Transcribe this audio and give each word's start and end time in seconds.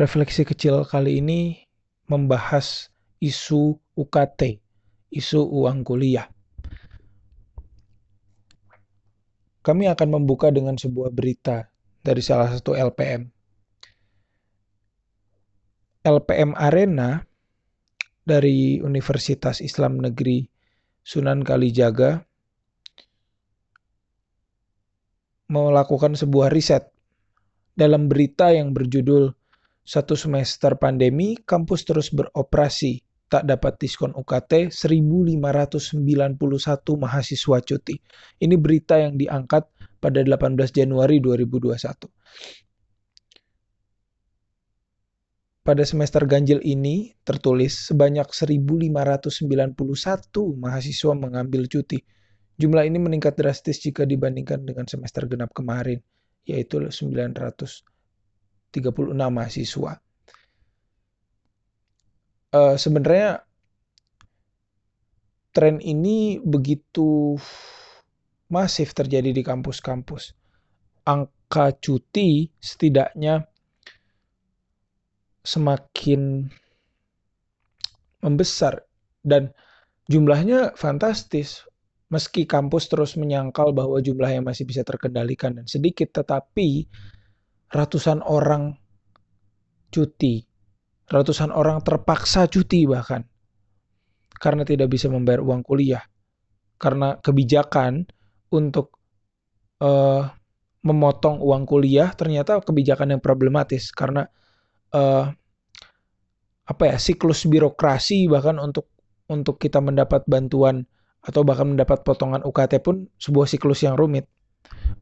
refleksi 0.00 0.48
kecil 0.48 0.80
kali 0.88 1.20
ini 1.20 1.68
membahas 2.08 2.88
isu 3.20 3.76
UKT, 3.92 4.56
isu 5.12 5.44
uang 5.44 5.84
kuliah. 5.84 6.24
Kami 9.60 9.92
akan 9.92 10.08
membuka 10.08 10.48
dengan 10.48 10.80
sebuah 10.80 11.12
berita 11.12 11.68
dari 12.00 12.24
salah 12.24 12.48
satu 12.48 12.72
LPM. 12.72 13.28
LPM 16.00 16.56
Arena 16.56 17.20
dari 18.24 18.80
Universitas 18.80 19.60
Islam 19.60 20.00
Negeri 20.00 20.48
Sunan 21.04 21.44
Kalijaga 21.44 22.24
melakukan 25.52 26.16
sebuah 26.16 26.48
riset 26.48 26.88
dalam 27.76 28.08
berita 28.08 28.48
yang 28.48 28.72
berjudul 28.72 29.36
satu 29.90 30.14
semester 30.14 30.78
pandemi, 30.78 31.34
kampus 31.34 31.82
terus 31.82 32.14
beroperasi. 32.14 33.02
Tak 33.26 33.42
dapat 33.46 33.74
diskon 33.78 34.14
UKT, 34.14 34.70
1.591 34.70 35.98
mahasiswa 36.94 37.58
cuti. 37.58 37.94
Ini 38.38 38.54
berita 38.54 39.02
yang 39.02 39.18
diangkat 39.18 39.66
pada 39.98 40.22
18 40.22 40.54
Januari 40.70 41.18
2021. 41.18 42.06
Pada 45.62 45.82
semester 45.86 46.22
ganjil 46.26 46.62
ini 46.62 47.14
tertulis 47.22 47.90
sebanyak 47.90 48.30
1.591 48.30 48.94
mahasiswa 50.54 51.12
mengambil 51.18 51.66
cuti. 51.66 51.98
Jumlah 52.58 52.86
ini 52.86 52.98
meningkat 52.98 53.38
drastis 53.38 53.82
jika 53.82 54.06
dibandingkan 54.06 54.62
dengan 54.66 54.86
semester 54.86 55.26
genap 55.30 55.54
kemarin, 55.54 55.98
yaitu 56.46 56.78
900 56.82 57.89
36 58.70 59.14
mahasiswa. 59.14 59.92
Uh, 62.50 62.74
sebenarnya 62.74 63.46
tren 65.54 65.78
ini 65.82 66.38
begitu 66.42 67.38
masif 68.50 68.94
terjadi 68.94 69.30
di 69.30 69.42
kampus-kampus. 69.46 70.34
Angka 71.06 71.74
cuti 71.78 72.50
setidaknya 72.58 73.46
semakin 75.46 76.50
membesar 78.20 78.84
dan 79.24 79.50
jumlahnya 80.10 80.76
fantastis. 80.76 81.64
Meski 82.10 82.42
kampus 82.42 82.90
terus 82.90 83.14
menyangkal 83.14 83.70
bahwa 83.70 84.02
jumlahnya 84.02 84.42
masih 84.42 84.66
bisa 84.66 84.82
terkendalikan 84.82 85.54
dan 85.54 85.70
sedikit, 85.70 86.10
tetapi 86.10 86.90
ratusan 87.70 88.22
orang 88.26 88.74
cuti, 89.90 90.42
ratusan 91.06 91.54
orang 91.54 91.82
terpaksa 91.82 92.50
cuti 92.50 92.86
bahkan 92.86 93.22
karena 94.40 94.64
tidak 94.64 94.88
bisa 94.90 95.06
membayar 95.06 95.44
uang 95.44 95.62
kuliah, 95.62 96.02
karena 96.80 97.18
kebijakan 97.20 98.08
untuk 98.50 98.98
uh, 99.84 100.26
memotong 100.80 101.38
uang 101.44 101.68
kuliah 101.68 102.10
ternyata 102.16 102.58
kebijakan 102.64 103.16
yang 103.16 103.22
problematis 103.22 103.92
karena 103.92 104.24
uh, 104.96 105.28
apa 106.64 106.82
ya 106.86 106.96
siklus 106.96 107.44
birokrasi 107.44 108.30
bahkan 108.30 108.56
untuk 108.56 108.88
untuk 109.28 109.60
kita 109.60 109.82
mendapat 109.84 110.24
bantuan 110.24 110.88
atau 111.20 111.44
bahkan 111.44 111.68
mendapat 111.76 112.00
potongan 112.00 112.40
UKT 112.40 112.80
pun 112.80 113.06
sebuah 113.20 113.44
siklus 113.44 113.84
yang 113.84 113.94
rumit. 113.94 114.26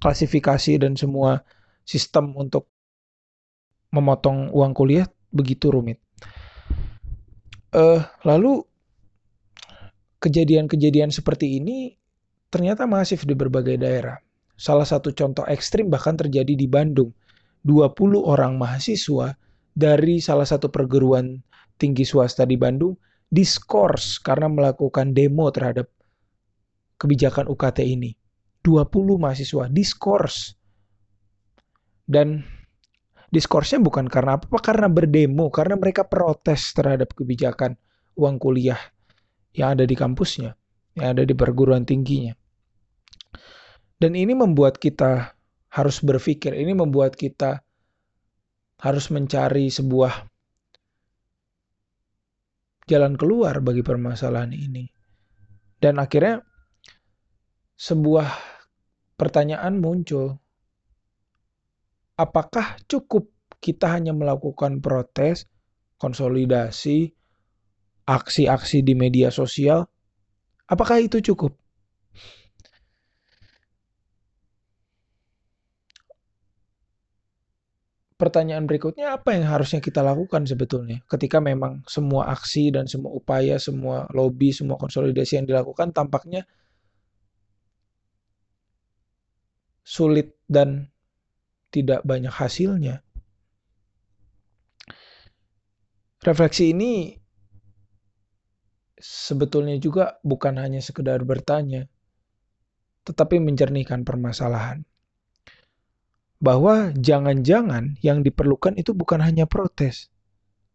Klasifikasi 0.02 0.82
dan 0.82 0.98
semua 0.98 1.42
sistem 1.88 2.36
untuk 2.36 2.68
memotong 3.96 4.52
uang 4.52 4.76
kuliah 4.76 5.08
begitu 5.32 5.72
rumit. 5.72 5.96
Uh, 7.72 8.04
lalu 8.28 8.60
kejadian-kejadian 10.20 11.08
seperti 11.08 11.56
ini 11.56 11.96
ternyata 12.52 12.84
masif 12.84 13.24
di 13.24 13.32
berbagai 13.32 13.80
daerah. 13.80 14.20
Salah 14.58 14.84
satu 14.84 15.16
contoh 15.16 15.48
ekstrim 15.48 15.88
bahkan 15.88 16.12
terjadi 16.12 16.52
di 16.52 16.68
Bandung. 16.68 17.16
20 17.64 18.20
orang 18.20 18.60
mahasiswa 18.60 19.32
dari 19.72 20.20
salah 20.20 20.46
satu 20.46 20.68
perguruan 20.68 21.40
tinggi 21.80 22.04
swasta 22.04 22.44
di 22.44 22.58
Bandung 22.58 22.96
diskors 23.28 24.18
karena 24.20 24.48
melakukan 24.48 25.12
demo 25.12 25.48
terhadap 25.52 25.88
kebijakan 27.00 27.48
UKT 27.48 27.78
ini. 27.84 28.12
20 28.66 28.90
mahasiswa 29.16 29.70
diskors 29.70 30.57
dan 32.08 32.40
diskorsnya 33.28 33.84
bukan 33.84 34.08
karena 34.08 34.40
apa, 34.40 34.56
karena 34.64 34.88
berdemo, 34.88 35.52
karena 35.52 35.76
mereka 35.76 36.08
protes 36.08 36.72
terhadap 36.72 37.12
kebijakan 37.12 37.76
uang 38.16 38.40
kuliah 38.40 38.80
yang 39.52 39.76
ada 39.76 39.84
di 39.84 39.92
kampusnya, 39.92 40.56
yang 40.96 41.12
ada 41.12 41.22
di 41.28 41.36
perguruan 41.36 41.84
tingginya. 41.84 42.32
Dan 44.00 44.16
ini 44.16 44.32
membuat 44.32 44.80
kita 44.80 45.36
harus 45.68 46.00
berpikir, 46.00 46.56
ini 46.56 46.72
membuat 46.72 47.12
kita 47.12 47.60
harus 48.80 49.10
mencari 49.12 49.68
sebuah 49.68 50.24
jalan 52.88 53.20
keluar 53.20 53.60
bagi 53.60 53.84
permasalahan 53.84 54.56
ini. 54.56 54.88
Dan 55.78 56.00
akhirnya 56.00 56.40
sebuah 57.78 58.26
pertanyaan 59.14 59.78
muncul, 59.78 60.40
apakah 62.18 62.74
cukup 62.90 63.30
kita 63.62 63.86
hanya 63.94 64.10
melakukan 64.10 64.82
protes, 64.82 65.46
konsolidasi, 66.02 67.14
aksi-aksi 68.04 68.82
di 68.82 68.94
media 68.98 69.30
sosial? 69.30 69.86
Apakah 70.66 70.98
itu 70.98 71.22
cukup? 71.22 71.54
Pertanyaan 78.18 78.66
berikutnya, 78.66 79.14
apa 79.14 79.30
yang 79.38 79.46
harusnya 79.46 79.78
kita 79.78 80.02
lakukan 80.02 80.42
sebetulnya 80.42 81.06
ketika 81.06 81.38
memang 81.38 81.86
semua 81.86 82.34
aksi 82.34 82.74
dan 82.74 82.90
semua 82.90 83.14
upaya, 83.14 83.62
semua 83.62 84.10
lobby, 84.10 84.50
semua 84.50 84.74
konsolidasi 84.74 85.38
yang 85.38 85.46
dilakukan 85.46 85.94
tampaknya 85.94 86.42
sulit 89.86 90.34
dan 90.50 90.90
tidak 91.80 92.02
banyak 92.02 92.32
hasilnya. 92.32 93.06
Refleksi 96.18 96.74
ini 96.74 97.14
sebetulnya 98.98 99.78
juga 99.78 100.18
bukan 100.26 100.58
hanya 100.58 100.82
sekedar 100.82 101.22
bertanya, 101.22 101.86
tetapi 103.06 103.38
menjernihkan 103.38 104.02
permasalahan. 104.02 104.82
Bahwa 106.38 106.90
jangan-jangan 106.94 107.98
yang 108.02 108.22
diperlukan 108.22 108.78
itu 108.78 108.94
bukan 108.94 109.22
hanya 109.22 109.46
protes. 109.46 110.10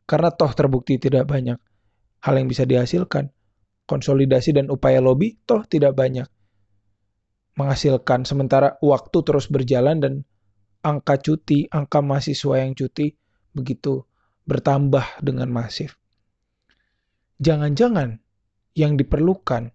Karena 0.03 0.31
toh 0.31 0.51
terbukti 0.51 0.99
tidak 0.99 1.27
banyak 1.27 1.55
hal 2.23 2.33
yang 2.35 2.47
bisa 2.51 2.63
dihasilkan. 2.67 3.31
Konsolidasi 3.83 4.55
dan 4.55 4.71
upaya 4.71 5.03
lobby 5.03 5.39
toh 5.43 5.63
tidak 5.67 5.95
banyak 5.95 6.27
menghasilkan 7.53 8.25
sementara 8.25 8.81
waktu 8.81 9.17
terus 9.21 9.45
berjalan 9.45 10.01
dan 10.01 10.13
angka 10.83 11.17
cuti, 11.23 11.65
angka 11.71 12.03
mahasiswa 12.03 12.59
yang 12.59 12.75
cuti 12.75 13.15
begitu 13.55 14.03
bertambah 14.43 15.23
dengan 15.23 15.47
masif. 15.47 15.95
Jangan-jangan 17.39 18.19
yang 18.75 18.99
diperlukan 18.99 19.71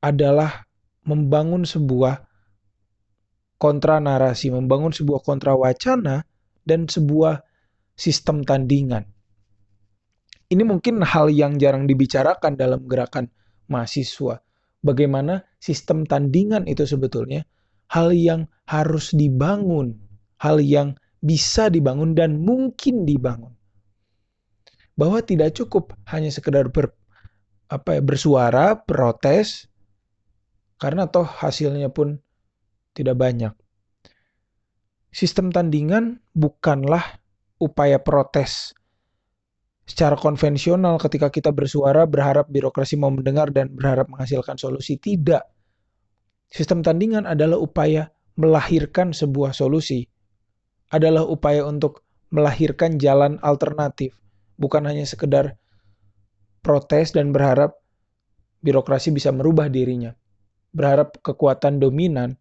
adalah 0.00 0.64
membangun 1.04 1.68
sebuah 1.68 2.24
kontra 3.60 4.00
narasi, 4.00 4.48
membangun 4.48 4.90
sebuah 4.90 5.20
kontra 5.20 5.52
wacana 5.52 6.24
dan 6.64 6.88
sebuah 6.88 7.44
sistem 7.92 8.40
tandingan. 8.40 9.04
Ini 10.50 10.64
mungkin 10.66 11.04
hal 11.04 11.30
yang 11.30 11.60
jarang 11.60 11.84
dibicarakan 11.84 12.56
dalam 12.56 12.88
gerakan 12.88 13.28
mahasiswa. 13.68 14.42
Bagaimana 14.80 15.44
sistem 15.60 16.08
tandingan 16.08 16.64
itu 16.64 16.88
sebetulnya 16.88 17.44
hal 17.92 18.16
yang 18.16 18.48
harus 18.64 19.12
dibangun 19.12 20.09
hal 20.40 20.58
yang 20.58 20.96
bisa 21.20 21.68
dibangun 21.68 22.16
dan 22.16 22.40
mungkin 22.40 23.04
dibangun. 23.04 23.52
Bahwa 24.96 25.20
tidak 25.20 25.56
cukup 25.56 25.92
hanya 26.08 26.32
sekedar 26.32 26.72
ber, 26.72 26.92
apa 27.68 28.00
ya, 28.00 28.02
bersuara, 28.02 28.76
protes, 28.76 29.68
karena 30.80 31.08
toh 31.08 31.28
hasilnya 31.28 31.92
pun 31.92 32.16
tidak 32.96 33.20
banyak. 33.20 33.52
Sistem 35.12 35.52
tandingan 35.52 36.24
bukanlah 36.32 37.20
upaya 37.60 38.00
protes 38.00 38.72
secara 39.84 40.14
konvensional 40.14 40.96
ketika 41.02 41.28
kita 41.28 41.50
bersuara 41.50 42.06
berharap 42.06 42.46
birokrasi 42.46 42.94
mau 42.94 43.10
mendengar 43.10 43.50
dan 43.50 43.74
berharap 43.74 44.06
menghasilkan 44.08 44.54
solusi. 44.56 44.96
Tidak. 44.96 45.42
Sistem 46.46 46.80
tandingan 46.80 47.26
adalah 47.26 47.58
upaya 47.58 48.08
melahirkan 48.38 49.10
sebuah 49.10 49.52
solusi 49.52 50.06
adalah 50.90 51.22
upaya 51.24 51.62
untuk 51.64 52.02
melahirkan 52.30 52.98
jalan 52.98 53.38
alternatif, 53.42 54.14
bukan 54.58 54.86
hanya 54.86 55.06
sekedar 55.06 55.58
protes 56.60 57.14
dan 57.14 57.30
berharap 57.30 57.78
birokrasi 58.60 59.14
bisa 59.14 59.32
merubah 59.32 59.70
dirinya, 59.72 60.12
berharap 60.70 61.18
kekuatan 61.24 61.80
dominan 61.80 62.36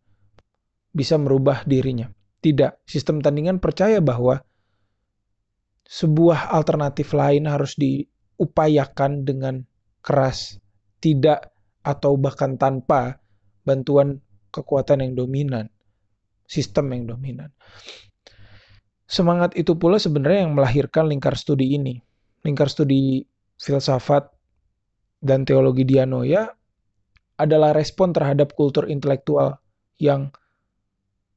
bisa 0.91 1.15
merubah 1.15 1.63
dirinya. 1.63 2.09
Tidak, 2.39 2.87
sistem 2.87 3.19
tandingan 3.19 3.59
percaya 3.59 3.99
bahwa 3.99 4.39
sebuah 5.89 6.53
alternatif 6.53 7.11
lain 7.17 7.49
harus 7.49 7.75
diupayakan 7.75 9.25
dengan 9.25 9.65
keras, 9.99 10.61
tidak 11.03 11.51
atau 11.83 12.15
bahkan 12.15 12.55
tanpa 12.55 13.19
bantuan 13.65 14.21
kekuatan 14.53 15.03
yang 15.03 15.13
dominan, 15.17 15.65
sistem 16.47 16.93
yang 16.95 17.03
dominan. 17.09 17.49
Semangat 19.09 19.57
itu 19.57 19.73
pula 19.73 19.97
sebenarnya 19.97 20.45
yang 20.45 20.53
melahirkan 20.53 21.09
lingkar 21.09 21.33
studi 21.33 21.73
ini. 21.73 21.97
Lingkar 22.45 22.69
studi 22.69 23.25
filsafat 23.57 24.29
dan 25.17 25.49
teologi 25.49 25.81
Dianoia 25.81 26.45
adalah 27.41 27.73
respon 27.73 28.13
terhadap 28.13 28.53
kultur 28.53 28.85
intelektual 28.85 29.57
yang 29.97 30.29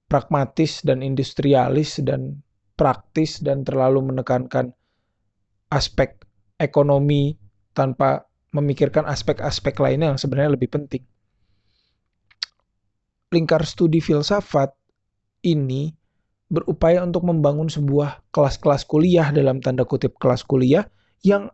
pragmatis 0.05 0.85
dan 0.85 1.01
industrialis 1.01 1.97
dan 2.05 2.45
praktis 2.77 3.41
dan 3.41 3.65
terlalu 3.65 4.05
menekankan 4.05 4.77
aspek 5.73 6.21
ekonomi 6.61 7.41
tanpa 7.73 8.29
memikirkan 8.53 9.09
aspek-aspek 9.09 9.73
lainnya 9.81 10.13
yang 10.13 10.21
sebenarnya 10.21 10.61
lebih 10.61 10.69
penting. 10.69 11.01
Lingkar 13.33 13.65
studi 13.65 14.05
filsafat 14.05 14.77
ini 15.41 16.02
berupaya 16.53 17.01
untuk 17.01 17.25
membangun 17.25 17.73
sebuah 17.73 18.29
kelas-kelas 18.29 18.85
kuliah 18.85 19.33
dalam 19.33 19.65
tanda 19.65 19.89
kutip 19.89 20.21
kelas 20.21 20.45
kuliah 20.45 20.85
yang 21.25 21.49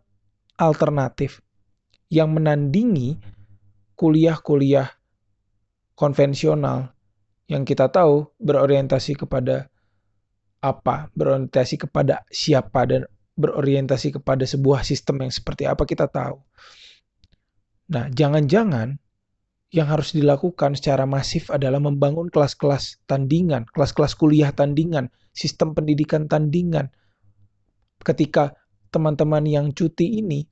alternatif, 0.59 1.39
yang 2.11 2.35
menandingi 2.35 3.15
kuliah-kuliah 3.95 4.91
konvensional 5.95 6.91
yang 7.47 7.63
kita 7.63 7.87
tahu 7.87 8.27
berorientasi 8.43 9.15
kepada 9.15 9.71
apa, 10.59 11.07
berorientasi 11.15 11.87
kepada 11.87 12.27
siapa 12.27 12.83
dan 12.83 13.07
berorientasi 13.39 14.19
kepada 14.19 14.43
sebuah 14.43 14.83
sistem 14.83 15.23
yang 15.23 15.31
seperti 15.31 15.63
apa 15.63 15.87
kita 15.87 16.11
tahu. 16.11 16.43
Nah, 17.89 18.11
jangan-jangan 18.11 18.99
yang 19.69 19.85
harus 19.85 20.17
dilakukan 20.17 20.73
secara 20.73 21.05
masif 21.05 21.53
adalah 21.53 21.77
membangun 21.77 22.33
kelas-kelas 22.33 23.05
tandingan, 23.05 23.69
kelas-kelas 23.69 24.17
kuliah 24.17 24.49
tandingan, 24.49 25.13
sistem 25.29 25.77
pendidikan 25.77 26.25
tandingan. 26.25 26.89
Ketika 28.01 28.57
teman-teman 28.89 29.45
yang 29.45 29.69
cuti 29.69 30.17
ini 30.25 30.49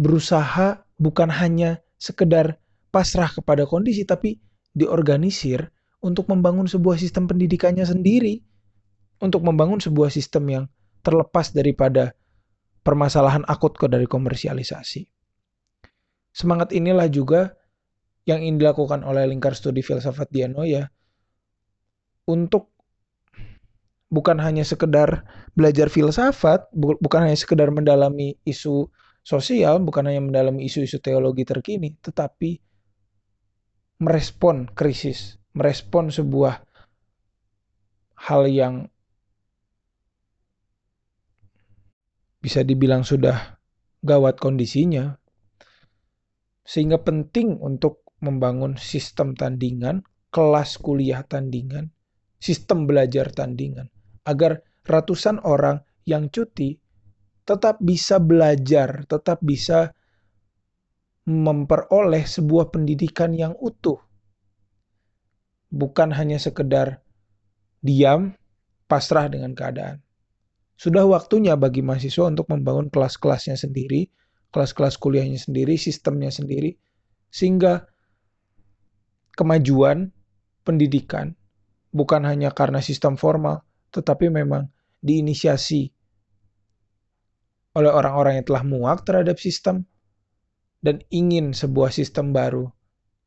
berusaha 0.00 0.80
bukan 0.96 1.28
hanya 1.28 1.84
sekedar 2.00 2.56
pasrah 2.88 3.28
kepada 3.28 3.68
kondisi, 3.68 4.08
tapi 4.08 4.40
diorganisir 4.72 5.68
untuk 6.00 6.32
membangun 6.32 6.64
sebuah 6.64 6.96
sistem 6.96 7.28
pendidikannya 7.28 7.84
sendiri, 7.84 8.40
untuk 9.20 9.44
membangun 9.44 9.80
sebuah 9.80 10.08
sistem 10.08 10.44
yang 10.48 10.64
terlepas 11.04 11.52
daripada 11.52 12.16
permasalahan 12.80 13.44
akut 13.48 13.76
dari 13.88 14.08
komersialisasi. 14.08 15.04
Semangat 16.32 16.72
inilah 16.76 17.08
juga 17.08 17.56
yang 18.26 18.42
ingin 18.42 18.58
dilakukan 18.58 19.06
oleh 19.06 19.24
lingkar 19.30 19.54
studi 19.54 19.86
filsafat 19.86 20.26
Dianoia 20.34 20.90
untuk 22.26 22.74
bukan 24.10 24.42
hanya 24.42 24.66
sekedar 24.66 25.22
belajar 25.54 25.86
filsafat, 25.86 26.66
bu 26.74 26.98
bukan 26.98 27.30
hanya 27.30 27.38
sekedar 27.38 27.70
mendalami 27.70 28.34
isu 28.42 28.90
sosial, 29.26 29.82
bukan 29.82 30.06
hanya 30.10 30.22
mendalami 30.22 30.66
isu-isu 30.66 31.02
teologi 31.02 31.42
terkini, 31.42 31.94
tetapi 31.98 32.62
merespon 34.02 34.70
krisis, 34.70 35.38
merespon 35.54 36.10
sebuah 36.10 36.62
hal 38.26 38.46
yang 38.46 38.86
bisa 42.38 42.62
dibilang 42.62 43.02
sudah 43.02 43.58
gawat 44.06 44.38
kondisinya, 44.38 45.18
sehingga 46.62 47.02
penting 47.02 47.58
untuk 47.58 48.05
membangun 48.20 48.78
sistem 48.80 49.36
tandingan, 49.36 50.04
kelas 50.32 50.80
kuliah 50.80 51.24
tandingan, 51.24 51.92
sistem 52.40 52.84
belajar 52.88 53.32
tandingan, 53.32 53.88
agar 54.24 54.64
ratusan 54.86 55.42
orang 55.44 55.82
yang 56.06 56.30
cuti 56.30 56.78
tetap 57.46 57.78
bisa 57.82 58.18
belajar, 58.18 59.06
tetap 59.06 59.42
bisa 59.42 59.94
memperoleh 61.26 62.22
sebuah 62.22 62.70
pendidikan 62.70 63.34
yang 63.34 63.54
utuh 63.58 64.06
bukan 65.76 66.14
hanya 66.14 66.38
sekedar 66.38 67.02
diam, 67.82 68.34
pasrah 68.86 69.28
dengan 69.28 69.52
keadaan. 69.52 70.02
Sudah 70.76 71.08
waktunya 71.08 71.56
bagi 71.56 71.80
mahasiswa 71.80 72.28
untuk 72.28 72.48
membangun 72.52 72.92
kelas-kelasnya 72.92 73.56
sendiri, 73.56 74.08
kelas-kelas 74.52 75.00
kuliahnya 75.00 75.40
sendiri, 75.40 75.80
sistemnya 75.80 76.28
sendiri, 76.28 76.76
sehingga 77.32 77.88
kemajuan 79.36 80.10
pendidikan 80.66 81.36
bukan 81.92 82.28
hanya 82.28 82.52
karena 82.52 82.84
sistem 82.84 83.16
formal, 83.16 83.64
tetapi 83.94 84.28
memang 84.28 84.68
diinisiasi 85.00 85.88
oleh 87.76 87.92
orang-orang 87.92 88.40
yang 88.40 88.46
telah 88.48 88.64
muak 88.64 89.04
terhadap 89.04 89.36
sistem 89.36 89.84
dan 90.80 91.04
ingin 91.12 91.52
sebuah 91.52 91.92
sistem 91.92 92.32
baru 92.32 92.68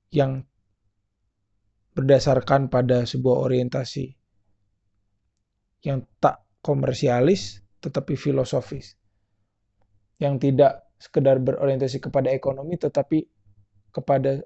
yang 0.10 0.46
berdasarkan 1.94 2.70
pada 2.70 3.06
sebuah 3.06 3.46
orientasi 3.50 4.14
yang 5.86 6.06
tak 6.18 6.42
komersialis 6.62 7.62
tetapi 7.80 8.18
filosofis. 8.18 8.98
Yang 10.20 10.52
tidak 10.52 10.92
sekedar 11.00 11.40
berorientasi 11.40 12.04
kepada 12.04 12.28
ekonomi 12.34 12.76
tetapi 12.76 13.24
kepada 13.96 14.44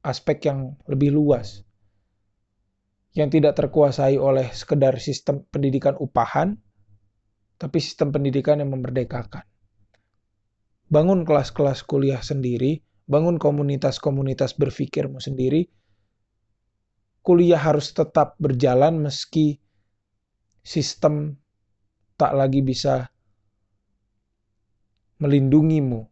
aspek 0.00 0.48
yang 0.48 0.76
lebih 0.88 1.12
luas. 1.12 1.64
Yang 3.12 3.40
tidak 3.40 3.58
terkuasai 3.58 4.16
oleh 4.16 4.48
sekedar 4.54 4.96
sistem 5.02 5.42
pendidikan 5.50 5.98
upahan 5.98 6.54
tapi 7.60 7.76
sistem 7.76 8.08
pendidikan 8.08 8.56
yang 8.56 8.72
memerdekakan. 8.72 9.44
Bangun 10.88 11.28
kelas-kelas 11.28 11.84
kuliah 11.84 12.24
sendiri, 12.24 12.80
bangun 13.04 13.36
komunitas-komunitas 13.36 14.56
berpikirmu 14.56 15.20
sendiri, 15.20 15.68
kuliah 17.20 17.60
harus 17.60 17.92
tetap 17.92 18.40
berjalan 18.40 19.04
meski 19.04 19.60
sistem 20.64 21.36
tak 22.16 22.32
lagi 22.32 22.64
bisa 22.64 23.12
melindungimu. 25.20 26.08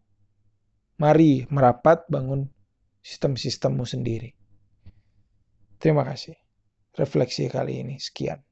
Mari 1.00 1.48
merapat 1.48 2.04
bangun 2.12 2.44
sistem-sistemmu 3.02 3.84
sendiri. 3.84 4.34
Terima 5.78 6.02
kasih. 6.02 6.34
Refleksi 6.98 7.46
kali 7.46 7.84
ini 7.86 7.96
sekian. 8.02 8.47